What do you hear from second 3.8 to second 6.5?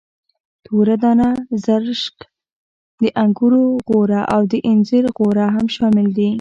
غوره او د انځرو غوره هم شامل دي.